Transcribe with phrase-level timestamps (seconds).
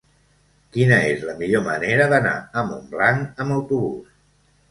[0.77, 4.19] Quina és la millor manera d'anar a Montblanc amb autobús?